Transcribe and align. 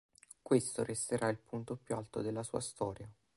Questo 0.41 0.83
resterà 0.83 1.27
il 1.29 1.37
punto 1.37 1.75
più 1.75 1.93
alto 1.93 2.23
della 2.23 2.41
sua 2.41 2.59
storia. 2.59 3.07